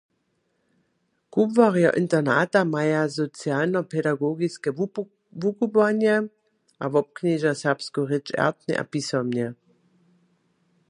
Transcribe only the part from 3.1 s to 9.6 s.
socialnopedagogiske wukubłanje a wobknježa serbsku rěč ertnje a pisomnje.